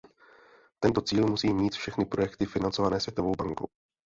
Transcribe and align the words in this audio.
Tento 0.79 1.01
cíl 1.01 1.27
musí 1.27 1.53
mít 1.53 1.75
všechny 1.75 2.05
projekty 2.05 2.45
financované 2.45 2.99
Světovou 2.99 3.31
bankou. 3.35 3.67